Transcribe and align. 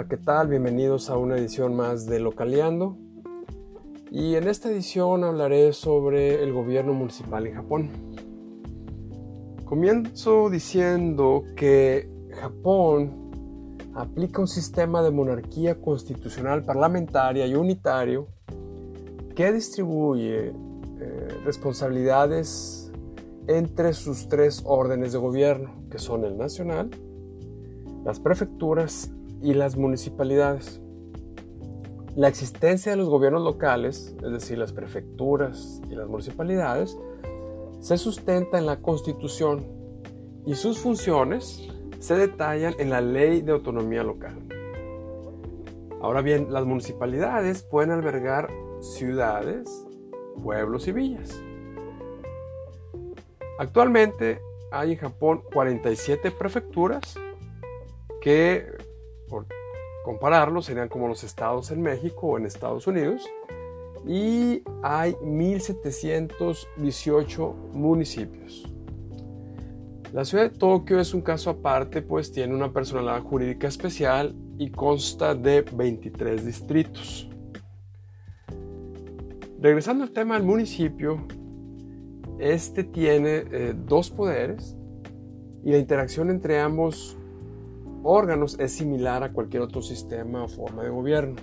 Hola, 0.00 0.08
¿qué 0.08 0.16
tal? 0.16 0.48
Bienvenidos 0.48 1.10
a 1.10 1.18
una 1.18 1.36
edición 1.36 1.76
más 1.76 2.06
de 2.06 2.20
Localeando. 2.20 2.96
Y 4.10 4.34
en 4.34 4.48
esta 4.48 4.70
edición 4.70 5.24
hablaré 5.24 5.74
sobre 5.74 6.42
el 6.42 6.54
gobierno 6.54 6.94
municipal 6.94 7.46
en 7.46 7.54
Japón. 7.54 7.90
Comienzo 9.66 10.48
diciendo 10.48 11.44
que 11.54 12.08
Japón 12.32 13.30
aplica 13.92 14.40
un 14.40 14.48
sistema 14.48 15.02
de 15.02 15.10
monarquía 15.10 15.78
constitucional 15.78 16.64
parlamentaria 16.64 17.46
y 17.46 17.54
unitario 17.54 18.28
que 19.36 19.52
distribuye 19.52 20.46
eh, 20.46 21.28
responsabilidades 21.44 22.90
entre 23.48 23.92
sus 23.92 24.28
tres 24.28 24.62
órdenes 24.64 25.12
de 25.12 25.18
gobierno, 25.18 25.74
que 25.90 25.98
son 25.98 26.24
el 26.24 26.38
nacional, 26.38 26.88
las 28.02 28.18
prefecturas 28.18 29.10
y 29.42 29.54
las 29.54 29.76
municipalidades. 29.76 30.80
La 32.16 32.28
existencia 32.28 32.92
de 32.92 32.98
los 32.98 33.08
gobiernos 33.08 33.42
locales, 33.42 34.14
es 34.22 34.32
decir, 34.32 34.58
las 34.58 34.72
prefecturas 34.72 35.80
y 35.90 35.94
las 35.94 36.08
municipalidades, 36.08 36.98
se 37.80 37.96
sustenta 37.96 38.58
en 38.58 38.66
la 38.66 38.76
Constitución 38.76 39.66
y 40.44 40.54
sus 40.54 40.78
funciones 40.78 41.68
se 41.98 42.14
detallan 42.16 42.74
en 42.78 42.90
la 42.90 43.00
Ley 43.00 43.42
de 43.42 43.52
Autonomía 43.52 44.02
Local. 44.02 44.36
Ahora 46.00 46.22
bien, 46.22 46.52
las 46.52 46.64
municipalidades 46.64 47.62
pueden 47.62 47.90
albergar 47.90 48.50
ciudades, 48.80 49.86
pueblos 50.42 50.88
y 50.88 50.92
villas. 50.92 51.42
Actualmente 53.58 54.40
hay 54.70 54.92
en 54.92 54.98
Japón 54.98 55.42
47 55.52 56.30
prefecturas 56.30 57.18
que 58.22 58.66
por 59.30 59.46
compararlo, 60.04 60.60
serían 60.60 60.88
como 60.88 61.08
los 61.08 61.24
estados 61.24 61.70
en 61.70 61.80
México 61.80 62.26
o 62.26 62.36
en 62.36 62.44
Estados 62.44 62.86
Unidos. 62.86 63.26
Y 64.06 64.62
hay 64.82 65.14
1.718 65.14 67.54
municipios. 67.72 68.70
La 70.12 70.24
ciudad 70.24 70.50
de 70.50 70.58
Tokio 70.58 70.98
es 70.98 71.14
un 71.14 71.20
caso 71.20 71.50
aparte, 71.50 72.02
pues 72.02 72.32
tiene 72.32 72.54
una 72.54 72.72
personalidad 72.72 73.22
jurídica 73.22 73.68
especial 73.68 74.34
y 74.58 74.70
consta 74.70 75.36
de 75.36 75.62
23 75.62 76.44
distritos. 76.44 77.30
Regresando 79.60 80.02
al 80.02 80.10
tema 80.10 80.34
del 80.34 80.42
municipio, 80.42 81.24
este 82.40 82.82
tiene 82.82 83.44
eh, 83.52 83.74
dos 83.76 84.10
poderes 84.10 84.76
y 85.62 85.70
la 85.70 85.78
interacción 85.78 86.30
entre 86.30 86.58
ambos 86.58 87.16
órganos 88.02 88.58
es 88.58 88.72
similar 88.72 89.22
a 89.22 89.32
cualquier 89.32 89.62
otro 89.62 89.82
sistema 89.82 90.44
o 90.44 90.48
forma 90.48 90.82
de 90.84 90.90
gobierno. 90.90 91.36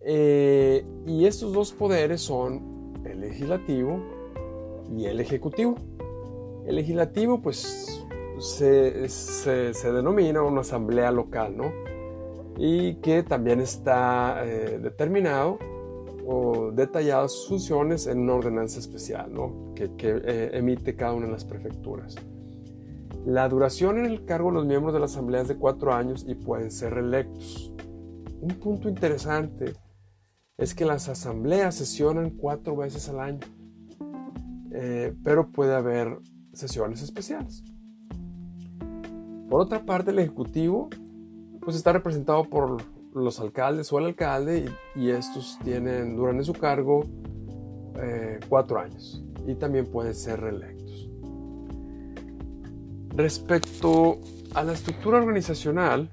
Eh, 0.00 0.84
y 1.06 1.26
estos 1.26 1.52
dos 1.52 1.72
poderes 1.72 2.20
son 2.20 2.94
el 3.04 3.20
legislativo 3.20 4.02
y 4.96 5.04
el 5.06 5.20
ejecutivo. 5.20 5.76
El 6.66 6.76
legislativo 6.76 7.40
pues 7.40 8.04
se, 8.38 9.92
denomina 9.92 10.42
una 10.42 10.62
asamblea 10.62 11.10
local, 11.10 11.56
¿no? 11.56 11.72
Y 12.56 12.96
que 12.96 13.22
también 13.22 13.60
está 13.60 14.42
eh, 14.44 14.78
determinado 14.82 15.58
o 16.26 16.70
detallado 16.72 17.28
sus 17.28 17.48
funciones 17.48 18.06
en 18.06 18.20
una 18.20 18.34
ordenanza 18.34 18.78
especial, 18.78 19.32
¿no? 19.32 19.72
Que, 19.74 19.90
eh, 20.00 20.50
emite 20.52 20.94
cada 20.94 21.14
una 21.14 21.26
de 21.26 21.32
las 21.32 21.44
prefecturas. 21.44 22.16
La 23.26 23.48
duración 23.48 23.98
en 23.98 24.06
el 24.06 24.24
cargo 24.24 24.48
de 24.48 24.54
los 24.54 24.66
miembros 24.66 24.92
de 24.92 24.98
la 24.98 25.04
asamblea 25.06 25.42
es 25.42 25.48
de 25.48 25.56
cuatro 25.56 25.92
años 25.94 26.24
y 26.26 26.34
pueden 26.34 26.72
ser 26.72 26.94
reelectos. 26.94 27.72
Un 28.40 28.54
punto 28.58 28.88
interesante 28.88 29.74
es 30.56 30.74
que 30.74 30.84
las 30.84 31.08
asambleas 31.08 31.76
sesionan 31.76 32.30
cuatro 32.30 32.76
veces 32.76 33.08
al 33.08 33.20
año, 33.20 33.40
eh, 34.72 35.14
pero 35.22 35.52
puede 35.52 35.74
haber 35.74 36.18
sesiones 36.52 37.00
especiales. 37.02 37.62
Por 39.48 39.60
otra 39.60 39.84
parte, 39.84 40.10
el 40.10 40.18
ejecutivo 40.18 40.90
pues 41.60 41.76
está 41.76 41.92
representado 41.92 42.42
por 42.44 42.78
los 43.14 43.38
alcaldes 43.38 43.92
o 43.92 43.98
el 44.00 44.06
alcalde 44.06 44.68
y, 44.96 45.10
estos 45.10 45.58
tienen, 45.62 46.16
duran 46.16 46.38
en 46.38 46.44
su 46.44 46.54
cargo 46.54 47.04
eh, 48.02 48.40
cuatro 48.48 48.80
años 48.80 49.24
y 49.46 49.54
también 49.54 49.86
pueden 49.86 50.14
ser 50.14 50.40
reelectos. 50.40 50.81
Respecto 53.14 54.20
a 54.54 54.62
la 54.62 54.72
estructura 54.72 55.18
organizacional, 55.18 56.08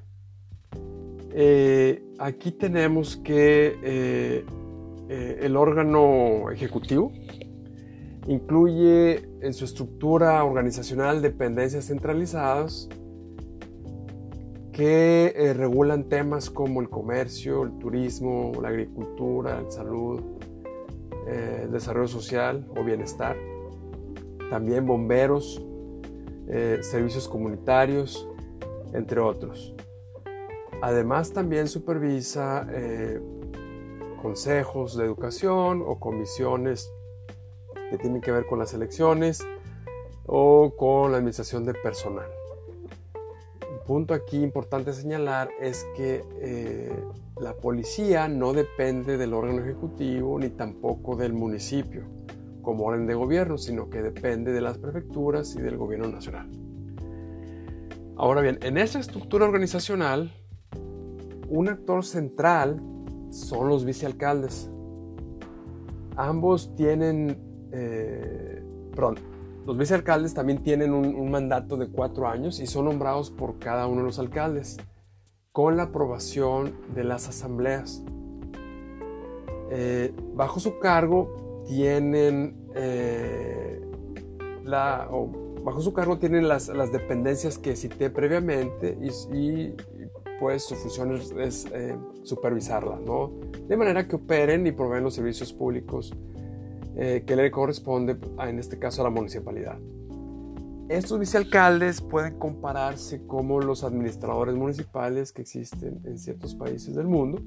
eh, 1.32 2.04
aquí 2.18 2.52
tenemos 2.52 3.16
que 3.16 3.78
eh, 3.82 4.46
eh, 5.08 5.40
el 5.42 5.56
órgano 5.56 6.52
ejecutivo 6.52 7.12
incluye 8.28 9.30
en 9.42 9.54
su 9.54 9.64
estructura 9.64 10.44
organizacional 10.44 11.22
dependencias 11.22 11.86
centralizadas 11.86 12.90
que 14.74 15.54
regulan 15.56 16.10
temas 16.10 16.50
como 16.50 16.82
el 16.82 16.90
comercio, 16.90 17.64
el 17.64 17.80
turismo, 17.80 18.52
la 18.62 18.70
agricultura, 18.70 19.62
la 19.62 19.72
salud, 19.72 20.22
el 21.28 21.72
desarrollo 21.72 22.08
social 22.08 22.68
o 22.78 22.84
bienestar. 22.84 23.36
También 24.50 24.86
bomberos, 24.86 25.62
eh, 26.50 26.80
servicios 26.82 27.28
comunitarios, 27.28 28.28
entre 28.94 29.20
otros. 29.20 29.76
Además 30.82 31.32
también 31.32 31.68
supervisa 31.68 32.68
eh, 32.72 33.22
consejos 34.22 34.98
de 34.98 35.06
educación 35.06 35.84
o 35.86 36.00
comisiones 36.00 36.92
que 37.92 37.98
tienen 37.98 38.22
que 38.22 38.32
ver 38.32 38.48
con 38.48 38.58
las 38.58 38.74
elecciones 38.74 39.46
o 40.26 40.74
con 40.76 41.12
la 41.12 41.18
administración 41.18 41.66
de 41.66 41.74
personal. 41.74 42.28
Un 43.72 43.86
punto 43.86 44.14
aquí 44.14 44.38
importante 44.42 44.94
señalar 44.94 45.50
es 45.60 45.86
que 45.96 46.24
eh, 46.40 47.04
la 47.40 47.54
policía 47.54 48.28
no 48.28 48.54
depende 48.54 49.18
del 49.18 49.34
órgano 49.34 49.62
ejecutivo 49.62 50.40
ni 50.40 50.50
tampoco 50.50 51.16
del 51.16 51.34
municipio 51.34 52.06
como 52.62 52.86
orden 52.86 53.08
de 53.08 53.14
gobierno, 53.14 53.58
sino 53.58 53.90
que 53.90 54.02
depende 54.02 54.52
de 54.52 54.62
las 54.62 54.78
prefecturas 54.78 55.56
y 55.56 55.62
del 55.62 55.78
gobierno 55.78 56.08
nacional. 56.08 56.50
Ahora 58.16 58.42
bien, 58.42 58.60
en 58.62 58.78
esta 58.78 59.00
estructura 59.00 59.46
organizacional, 59.46 60.32
un 61.48 61.70
actor 61.70 62.04
central 62.04 62.82
son 63.30 63.70
los 63.70 63.86
vicealcaldes. 63.86 64.70
Ambos 66.18 66.76
tienen, 66.76 67.38
eh, 67.72 68.62
perdón, 68.94 69.16
los 69.66 69.78
vicealcaldes 69.78 70.34
también 70.34 70.64
tienen 70.64 70.94
un, 70.94 71.30
mandato 71.30 71.78
de 71.78 71.88
cuatro 71.88 72.28
años 72.28 72.60
y 72.60 72.68
son 72.68 72.86
nombrados 72.86 73.30
por 73.30 73.60
cada 73.60 73.88
uno 73.88 74.02
de 74.02 74.08
los 74.08 74.20
alcaldes, 74.20 74.78
con 75.52 75.78
la 75.78 75.84
aprobación 75.84 76.74
de 76.96 77.04
las 77.04 77.28
asambleas. 77.28 78.04
Eh, 79.72 80.12
bajo 80.34 80.60
su 80.60 80.80
cargo 80.80 81.49
tienen 81.70 82.56
eh, 82.74 83.80
la, 84.66 85.08
bajo 85.64 85.82
su 85.82 85.94
cargo 85.94 86.18
tienen 86.18 86.48
las, 86.48 86.68
dependencias 86.68 87.60
que 87.60 87.76
cité 87.76 88.10
previamente 88.10 88.98
y, 89.32 89.76
pues 90.40 90.64
su 90.64 90.76
función 90.76 91.14
es, 91.40 91.68
eh, 91.72 91.96
supervisarla, 92.24 93.00
¿no? 93.06 93.32
De 93.68 93.78
manera 93.78 94.08
que 94.08 94.16
operen 94.16 94.66
y 94.66 94.72
proveen 94.72 95.04
los 95.04 95.14
servicios 95.14 95.54
públicos 95.54 96.12
eh, 96.96 97.24
que 97.26 97.36
le 97.36 97.52
corresponde, 97.52 98.18
en 98.40 98.58
este 98.58 98.80
caso, 98.80 99.02
a 99.02 99.04
la 99.04 99.12
municipalidad. 99.12 99.78
Estos 100.88 101.20
vicealcaldes 101.20 102.02
pueden 102.02 102.40
compararse 102.40 103.28
como 103.28 103.60
los 103.60 103.84
administradores 103.84 104.56
municipales 104.56 105.32
que 105.32 105.44
existen 105.44 106.02
en 106.04 106.18
ciertos 106.18 106.56
países 106.56 106.96
del 106.96 107.06
mundo 107.06 107.44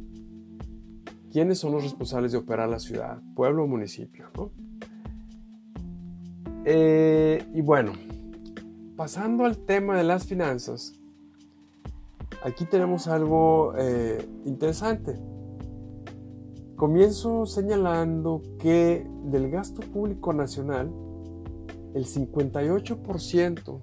quiénes 1.32 1.58
son 1.58 1.72
los 1.72 1.82
responsables 1.82 2.32
de 2.32 2.38
operar 2.38 2.68
la 2.68 2.78
ciudad, 2.78 3.18
pueblo 3.34 3.64
o 3.64 3.66
municipio. 3.66 4.26
Eh, 6.64 7.44
y 7.54 7.62
bueno, 7.62 7.92
pasando 8.96 9.46
al 9.46 9.56
tema 9.56 9.96
de 9.96 10.04
las 10.04 10.26
finanzas, 10.26 10.92
aquí 12.44 12.66
tenemos 12.66 13.08
algo 13.08 13.72
eh, 13.78 14.28
interesante. 14.44 15.18
Comienzo 16.76 17.46
señalando 17.46 18.42
que 18.58 19.06
del 19.24 19.50
gasto 19.50 19.80
público 19.80 20.32
nacional, 20.34 20.92
el 21.94 22.04
58% 22.04 23.80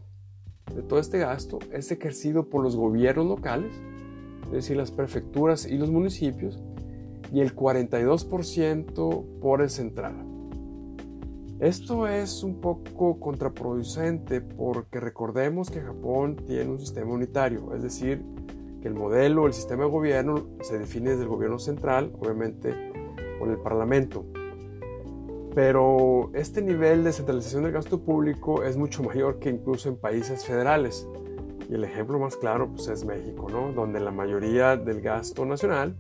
de 0.76 0.82
todo 0.84 1.00
este 1.00 1.18
gasto 1.18 1.58
es 1.72 1.92
ejercido 1.92 2.48
por 2.48 2.64
los 2.64 2.76
gobiernos 2.76 3.26
locales, 3.26 3.74
es 4.46 4.52
decir, 4.52 4.78
las 4.78 4.92
prefecturas 4.92 5.66
y 5.66 5.78
los 5.78 5.90
municipios, 5.90 6.62
y 7.32 7.42
el 7.42 7.56
42% 7.56 9.40
por 9.40 9.62
el 9.62 9.70
central. 9.70 10.26
Esto 11.60 12.08
es 12.08 12.44
un 12.44 12.62
poco 12.62 13.20
contraproducente 13.20 14.40
porque 14.40 15.02
recordemos 15.02 15.70
que 15.70 15.82
Japón 15.82 16.38
tiene 16.48 16.72
un 16.72 16.80
sistema 16.80 17.12
unitario, 17.12 17.76
es 17.76 17.84
decir, 17.84 18.24
que 18.82 18.88
el 18.88 18.94
modelo, 18.94 19.46
el 19.46 19.54
sistema 19.54 19.84
de 19.84 19.90
gobierno 19.90 20.48
se 20.62 20.80
define 20.80 21.10
desde 21.10 21.24
el 21.24 21.30
gobierno 21.30 21.60
central, 21.60 22.14
obviamente 22.18 22.74
con 23.40 23.52
el 23.52 23.58
Parlamento. 23.58 24.26
Pero 25.54 26.32
este 26.34 26.62
nivel 26.62 27.04
de 27.04 27.12
centralización 27.12 27.64
del 27.64 27.74
gasto 27.74 28.00
público 28.00 28.64
es 28.64 28.78
mucho 28.78 29.04
mayor 29.04 29.40
que 29.40 29.50
incluso 29.50 29.90
en 29.90 29.98
países 29.98 30.46
federales. 30.46 31.08
Y 31.70 31.74
el 31.74 31.84
ejemplo 31.84 32.20
más 32.20 32.38
claro 32.38 32.70
pues, 32.70 32.88
es 32.88 33.04
México, 33.04 33.48
¿no? 33.50 33.74
donde 33.74 34.00
la 34.00 34.12
mayoría 34.12 34.78
del 34.78 35.02
gasto 35.02 35.46
nacional 35.46 35.98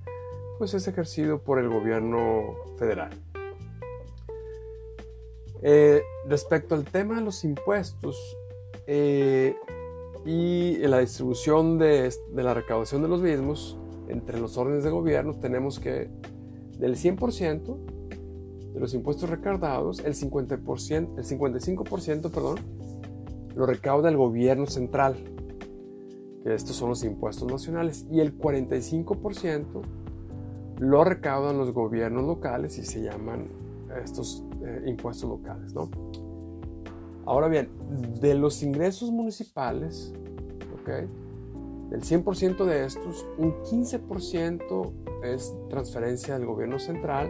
pues, 0.60 0.76
es 0.76 0.88
ejercido 0.88 1.42
por 1.42 1.58
el 1.58 1.70
gobierno 1.70 2.54
federal. 2.78 3.10
Eh, 5.62 6.02
respecto 6.28 6.76
al 6.76 6.86
tema 6.86 7.16
de 7.16 7.22
los 7.22 7.44
impuestos 7.44 8.38
eh, 8.86 9.56
y 10.26 10.78
la 10.80 11.00
distribución 11.00 11.78
de, 11.80 12.14
de, 12.34 12.44
la 12.44 12.54
recaudación 12.54 13.02
de 13.02 13.08
los 13.08 13.22
mismos 13.22 13.78
entre 14.08 14.40
los 14.40 14.58
órdenes 14.58 14.84
de 14.84 14.90
gobierno, 14.90 15.34
tenemos 15.40 15.80
que 15.80 16.10
del 16.78 16.96
100% 16.96 17.78
de 18.74 18.80
los 18.80 18.94
impuestos 18.94 19.30
recaudados, 19.30 20.00
el, 20.00 20.14
50%, 20.14 21.18
el 21.18 21.24
55% 21.26 22.32
perdón, 22.32 22.60
lo 23.56 23.66
recauda 23.66 24.10
el 24.10 24.18
gobierno 24.18 24.66
central, 24.66 25.16
que 26.44 26.54
estos 26.54 26.76
son 26.76 26.90
los 26.90 27.04
impuestos 27.04 27.52
nacionales, 27.52 28.06
y 28.12 28.20
el 28.20 28.38
45% 28.38 29.99
lo 30.80 31.04
recaudan 31.04 31.58
los 31.58 31.72
gobiernos 31.72 32.26
locales 32.26 32.78
y 32.78 32.84
se 32.84 33.02
llaman 33.02 33.48
estos 34.04 34.44
eh, 34.64 34.84
impuestos 34.88 35.30
locales. 35.30 35.74
¿no? 35.74 35.90
Ahora 37.26 37.48
bien, 37.48 37.70
de 38.20 38.34
los 38.34 38.64
ingresos 38.64 39.12
municipales, 39.12 40.14
¿okay? 40.82 41.08
del 41.90 42.02
100% 42.02 42.66
de 42.66 42.86
estos, 42.86 43.26
un 43.38 43.54
15% 43.64 44.92
es 45.24 45.54
transferencia 45.70 46.38
del 46.38 46.48
gobierno 46.48 46.80
central 46.80 47.30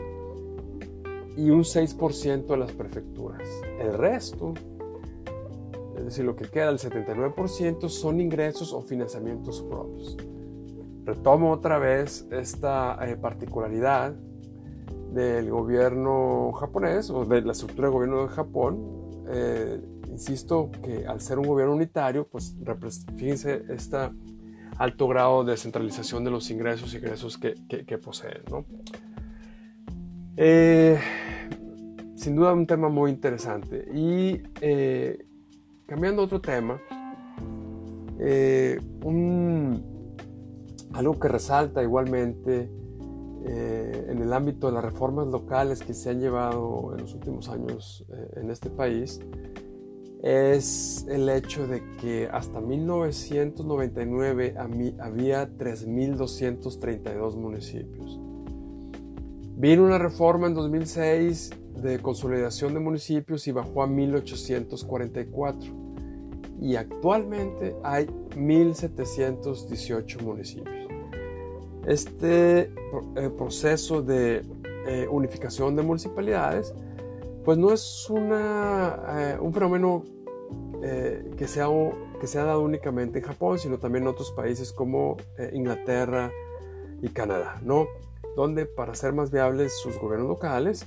y 1.36 1.50
un 1.50 1.64
6% 1.64 2.46
de 2.46 2.58
las 2.58 2.72
prefecturas. 2.74 3.48
El 3.80 3.98
resto, 3.98 4.54
es 5.98 6.06
decir, 6.06 6.26
lo 6.26 6.36
que 6.36 6.46
queda, 6.46 6.70
el 6.70 6.78
79%, 6.78 7.90
son 7.90 8.22
ingresos 8.22 8.74
o 8.74 8.82
financiamientos 8.82 9.62
propios. 9.64 10.18
Retomo 11.10 11.52
otra 11.52 11.80
vez 11.80 12.28
esta 12.30 12.96
eh, 13.02 13.18
particularidad 13.18 14.14
del 15.12 15.50
gobierno 15.50 16.52
japonés 16.52 17.10
o 17.10 17.26
de 17.26 17.42
la 17.42 17.54
estructura 17.54 17.88
de 17.88 17.94
gobierno 17.96 18.22
de 18.22 18.28
Japón. 18.28 19.26
Eh, 19.28 19.82
insisto 20.08 20.70
que 20.84 21.08
al 21.08 21.20
ser 21.20 21.40
un 21.40 21.48
gobierno 21.48 21.74
unitario, 21.74 22.28
pues 22.28 22.56
fíjense 23.16 23.64
este 23.70 23.98
alto 24.78 25.08
grado 25.08 25.44
de 25.44 25.58
centralización 25.58 26.24
de 26.24 26.30
los 26.30 26.52
ingresos 26.52 26.94
y 26.94 26.98
ingresos 26.98 27.40
que, 27.40 27.56
que, 27.68 27.98
poseen. 27.98 28.44
¿no? 28.52 28.66
Eh, 30.38 31.00
sin 32.18 32.36
duda 32.36 32.54
un 32.54 32.68
tema 32.68 32.88
muy 32.88 33.10
interesante. 33.10 33.84
Y 33.96 34.44
cambiando 35.88 36.22
a 36.22 36.26
otro 36.26 36.40
tema, 36.40 36.80
un 39.02 39.99
algo 40.94 41.20
que 41.20 41.28
resalta 41.28 41.84
igualmente 41.84 42.70
eh, 43.46 44.08
en 44.10 44.22
el 44.22 44.34
ámbito 44.34 44.68
de 44.68 44.74
las 44.74 44.84
reformas 44.84 45.28
locales 45.28 45.82
que 45.82 45.94
se 45.94 46.10
han 46.10 46.20
llevado 46.20 46.94
en 46.94 47.02
los 47.02 47.14
últimos 47.14 47.48
años 47.50 48.06
eh, 48.10 48.40
en 48.42 48.52
este 48.52 48.70
país 48.70 49.22
es 50.22 51.06
el 51.08 51.30
hecho 51.30 51.66
de 51.66 51.82
que 52.02 52.28
hasta 52.28 52.60
1999 52.60 54.56
había 54.58 55.50
3.232 55.58 57.38
municipios. 57.38 58.20
Vino 59.56 59.86
una 59.86 59.98
reforma 59.98 60.48
en 60.48 60.56
2006 60.56 61.52
de 61.82 62.00
consolidación 62.00 62.74
de 62.74 62.82
municipios 62.82 63.48
y 63.48 63.54
bajó 63.54 63.84
a 63.84 63.88
1.844 63.88 65.90
y 66.62 66.76
actualmente 66.76 67.78
hay 67.84 68.06
1.718 68.06 70.22
municipios. 70.22 70.79
Este 71.90 72.72
eh, 73.16 73.30
proceso 73.36 74.04
de 74.04 74.44
eh, 74.86 75.08
unificación 75.10 75.76
de 75.76 75.82
municipalidades, 75.82 76.72
pues 77.44 77.58
no 77.58 77.74
es 77.74 78.08
eh, 78.12 79.38
un 79.42 79.52
fenómeno 79.52 80.06
que, 80.80 81.48
se 81.48 81.62
ha, 81.62 81.68
que 82.22 82.28
se 82.28 82.38
ha 82.38 82.44
dado 82.44 82.62
únicamente 82.62 83.18
en 83.18 83.26
Japón, 83.26 83.58
sino 83.58 83.80
también 83.80 84.04
en 84.04 84.10
otros 84.10 84.32
países 84.32 84.72
como 84.72 85.18
Inglaterra 85.52 86.32
y 87.02 87.10
Canadá, 87.10 87.60
¿no? 87.64 87.88
Donde 88.36 88.68
para 88.68 88.94
ser 88.94 89.12
más 89.12 89.32
viables 89.32 89.74
sus 89.74 90.00
gobiernos 90.00 90.30
locales, 90.30 90.86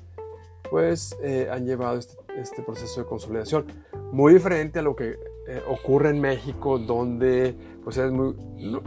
pues 0.70 1.19
han 1.50 1.66
llevado 1.66 1.98
este, 1.98 2.16
este, 2.38 2.62
proceso 2.62 3.02
de 3.02 3.06
consolidación. 3.06 3.66
Muy 4.12 4.32
diferente 4.34 4.78
a 4.78 4.82
lo 4.82 4.96
que 4.96 5.19
ocurre 5.68 6.10
en 6.10 6.20
México, 6.20 6.78
donde 6.78 7.56
pues 7.84 7.96
es 7.96 8.12
muy, 8.12 8.34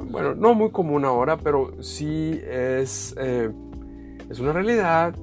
bueno, 0.09 0.35
no 0.35 0.53
muy 0.53 0.71
común 0.71 1.05
ahora, 1.05 1.37
pero 1.37 1.81
sí 1.83 2.39
es, 2.47 3.13
eh, 3.17 3.51
es 4.29 4.39
una 4.39 4.53
realidad 4.53 5.15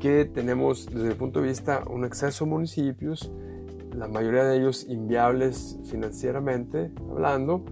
que 0.00 0.24
tenemos 0.24 0.86
desde 0.86 1.08
el 1.08 1.16
punto 1.16 1.40
de 1.40 1.48
vista 1.48 1.82
un 1.88 2.04
exceso 2.04 2.44
de 2.44 2.50
municipios, 2.50 3.30
la 3.94 4.08
mayoría 4.08 4.44
de 4.44 4.58
ellos 4.58 4.86
inviables 4.88 5.78
financieramente 5.84 6.90
hablando, 7.10 7.64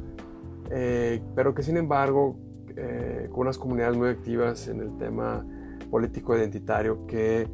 eh, 0.71 1.23
pero 1.35 1.55
que 1.55 1.63
sin 1.63 1.77
embargo 1.77 2.37
eh, 2.77 3.29
con 3.31 3.43
unas 3.43 3.59
comunidades 3.59 3.97
muy 3.97 4.09
activas 4.09 4.69
en 4.69 4.81
el 4.81 4.97
tema 4.99 5.47
político 5.91 6.37
identitario 6.37 7.07
que 7.07 7.49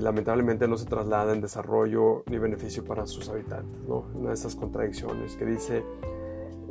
lamentablemente 0.00 0.66
no 0.66 0.78
se 0.78 0.86
traslada 0.86 1.34
en 1.34 1.42
desarrollo 1.42 2.24
ni 2.30 2.38
beneficio 2.38 2.84
para 2.84 3.06
sus 3.06 3.28
habitantes. 3.28 3.82
¿no? 3.86 4.06
Una 4.14 4.28
de 4.28 4.34
esas 4.34 4.56
contradicciones 4.56 5.36
que 5.36 5.44
dice 5.44 5.84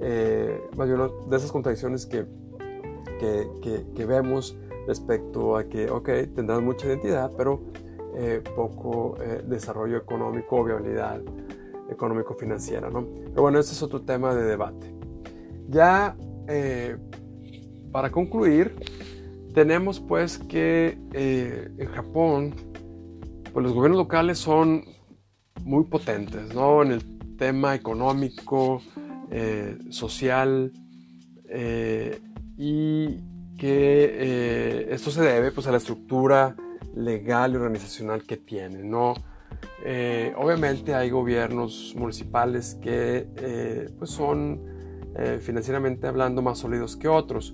eh, 0.05 0.61
más 0.75 0.87
bien 0.87 0.99
de 1.29 1.37
esas 1.37 1.51
contradicciones 1.51 2.05
que, 2.05 2.25
que, 3.19 3.85
que, 3.95 4.05
vemos 4.05 4.57
respecto 4.85 5.55
a 5.55 5.63
que, 5.65 5.89
ok, 5.89 6.09
tendrán 6.35 6.65
mucha 6.65 6.87
identidad, 6.87 7.31
pero 7.37 7.61
eh, 8.17 8.41
poco 8.55 9.15
eh, 9.21 9.43
desarrollo 9.47 9.97
económico 9.97 10.57
o 10.57 10.63
viabilidad 10.65 11.21
económico-financiera, 11.89 12.89
¿no? 12.89 13.07
Pero 13.29 13.43
bueno, 13.43 13.59
este 13.59 13.73
es 13.73 13.81
otro 13.81 14.01
tema 14.01 14.35
de 14.35 14.43
debate. 14.43 14.93
Ya 15.69 16.17
para 17.93 18.11
concluir, 18.11 18.75
tenemos 19.53 20.01
pues 20.01 20.37
que 20.37 20.97
en 21.13 21.87
Japón, 21.87 22.53
pues 23.53 23.63
los 23.63 23.73
gobiernos 23.73 23.99
locales 23.99 24.39
son 24.39 24.85
muy 25.63 25.85
potentes, 25.85 26.53
¿no? 26.53 26.81
En 26.81 26.91
el 26.91 27.37
tema 27.37 27.75
económico, 27.75 28.81
eh, 29.35 29.77
social 29.89 30.71
eh, 31.49 32.21
y 32.55 33.17
que 33.57 34.11
eh, 34.13 34.87
esto 34.91 35.09
se 35.09 35.21
debe 35.21 35.51
pues, 35.51 35.65
a 35.67 35.71
la 35.71 35.77
estructura 35.77 36.55
legal 36.95 37.53
y 37.53 37.55
organizacional 37.55 38.23
que 38.23 38.37
tiene. 38.37 38.83
¿no? 38.83 39.15
obviamente 40.37 40.95
hay 40.95 41.09
gobiernos 41.09 41.93
municipales 41.97 42.77
que 42.81 43.27
pues 43.97 44.11
son 44.11 44.61
financieramente 45.41 46.07
hablando 46.07 46.41
más 46.41 46.59
sólidos 46.59 46.95
que 46.95 47.09
otros 47.09 47.53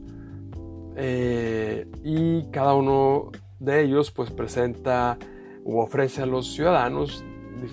y 2.03 2.43
cada 2.51 2.75
uno 2.75 3.31
de 3.59 3.81
ellos 3.81 4.11
pues 4.11 4.29
presenta 4.29 5.17
u 5.63 5.79
ofrece 5.79 6.21
a 6.21 6.25
los 6.25 6.53
ciudadanos 6.53 7.23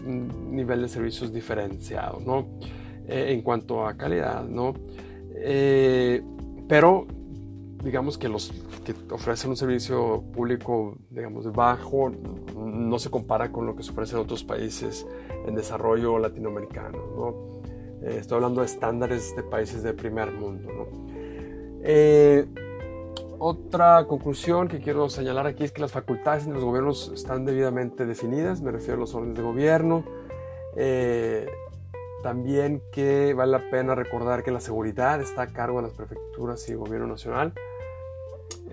un 0.05 0.55
nivel 0.55 0.83
de 0.83 0.88
servicios 0.88 1.33
diferenciado, 1.33 2.21
¿no? 2.25 2.47
Eh, 3.07 3.33
en 3.33 3.43
cuanto 3.43 3.87
a 3.87 3.97
calidad, 3.97 4.45
¿no? 4.45 4.75
Eh, 5.35 6.23
pero 6.69 7.07
digamos 7.85 8.19
que 8.19 8.28
los 8.28 8.52
que 8.85 8.95
ofrecen 9.12 9.50
un 9.50 9.57
servicio 9.57 10.25
público, 10.33 10.97
digamos, 11.11 11.50
bajo, 11.52 12.11
no 12.57 12.99
se 12.99 13.11
compara 13.11 13.52
con 13.52 13.66
lo 13.66 13.76
que 13.76 13.83
se 13.83 13.93
ofrece 13.93 14.16
en 14.16 14.23
otros 14.23 14.43
países 14.43 15.07
en 15.47 15.55
desarrollo 15.55 16.19
latinoamericano, 16.19 16.99
¿no? 17.16 17.57
Eh, 18.02 18.19
estoy 18.19 18.37
hablando 18.37 18.61
de 18.61 18.66
estándares 18.66 19.37
de 19.37 19.43
países 19.43 19.83
de 19.83 19.93
primer 19.93 20.33
mundo, 20.33 20.69
¿no? 20.73 21.07
Otra 23.38 24.05
conclusión 24.07 24.69
que 24.69 24.81
quiero 24.81 25.09
señalar 25.09 25.47
aquí 25.47 25.64
es 25.64 25.73
que 25.73 25.81
las 25.81 25.93
facultades 25.93 26.47
de 26.47 26.52
los 26.52 26.64
gobiernos 26.64 27.11
están 27.14 27.45
debidamente 27.45 28.07
definidas, 28.07 28.61
me 28.61 28.71
refiero 28.71 28.95
a 28.95 29.00
los 29.00 29.14
órdenes 29.14 29.37
de 29.37 29.43
gobierno, 29.43 30.05
también 32.23 32.83
que 32.90 33.35
vale 33.35 33.52
la 33.52 33.71
pena 33.71 33.95
recordar 33.95 34.43
que 34.43 34.50
la 34.50 34.61
seguridad 34.61 35.21
está 35.21 35.43
a 35.43 35.47
cargo 35.47 35.78
de 35.78 35.88
las 35.88 35.93
prefecturas 35.93 36.69
y 36.69 36.75
gobierno 36.75 37.07
nacional. 37.07 37.52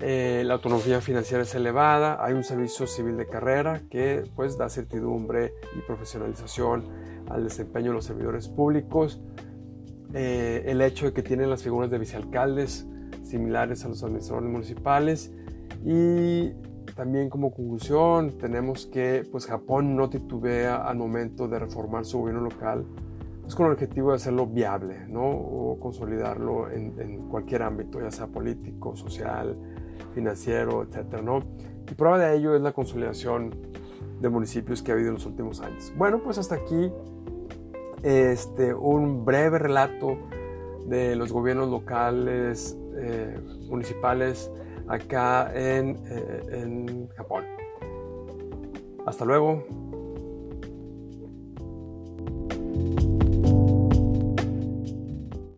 Eh, 0.02 0.44
la 0.46 0.56
autonomía 0.56 1.02
financiera 1.02 1.44
es 1.44 1.54
elevada, 1.54 2.18
hay 2.24 2.34
un 2.34 2.44
servicio 2.44 2.88
civil 2.88 3.16
de 3.16 3.28
carrera 3.28 3.84
que 3.90 4.24
pues 4.36 4.58
da 4.58 4.70
certidumbre 4.70 5.54
y 5.78 5.82
profesionalización 5.82 6.90
al 7.30 7.44
desempeño 7.44 7.92
de 7.92 7.94
los 7.94 8.06
servidores 8.06 8.48
públicos. 8.48 9.22
Eh, 10.14 10.64
el 10.66 10.82
hecho 10.82 11.06
de 11.06 11.14
que 11.14 11.22
tienen 11.22 11.50
las 11.50 11.64
figuras 11.64 11.92
de 11.92 12.00
vicealcaldes 12.00 12.88
similares 13.24 13.84
a 13.86 13.90
los 13.90 14.04
administradores 14.04 14.50
municipales 14.50 15.32
y 15.84 16.52
también 16.96 17.30
como 17.30 17.52
conclusión 17.52 18.38
tenemos 18.38 18.86
que 18.86 19.28
pues 19.32 19.48
Japón 19.48 19.96
no 19.96 20.10
titubea 20.10 20.88
al 20.88 20.98
momento 20.98 21.48
de 21.48 21.60
reformar 21.60 22.06
su 22.06 22.20
gobierno 22.20 22.42
local 22.42 22.86
pues, 23.42 23.56
con 23.56 23.66
el 23.66 23.74
objetivo 23.74 24.10
de 24.10 24.16
hacerlo 24.16 24.48
viable 24.48 25.08
¿no? 25.08 25.28
o 25.28 25.80
consolidarlo 25.80 26.70
en, 26.70 27.00
en, 27.00 27.30
cualquier 27.30 27.64
ámbito, 27.64 28.00
ya 28.00 28.12
sea 28.12 28.28
político, 28.28 28.96
social, 28.96 29.58
financiero, 30.14 30.84
etc. 30.84 31.22
¿no? 31.24 31.40
Y 31.90 31.96
prueba 31.96 32.18
de 32.18 32.36
ello 32.36 32.56
es 32.56 32.62
la 32.62 32.72
consolidación 32.72 33.54
de 34.22 34.30
municipios 34.30 34.82
que 34.82 34.92
ha 34.92 34.94
habido 34.94 35.10
en 35.10 35.16
los 35.16 35.26
últimos 35.26 35.60
años. 35.62 35.92
Bueno, 35.98 36.22
pues 36.24 36.38
hasta 36.38 36.56
aquí 36.56 36.92
este, 38.04 38.74
un 38.74 39.26
breve 39.26 39.60
relato 39.60 40.18
de 40.88 41.16
los 41.16 41.32
gobiernos 41.32 41.70
locales, 41.70 42.78
eh, 42.98 43.38
municipales, 43.70 44.52
acá 44.88 45.52
en, 45.54 46.00
eh, 46.10 46.44
en 46.52 47.08
Japón. 47.10 47.46
Hasta 49.06 49.26
luego. 49.26 49.66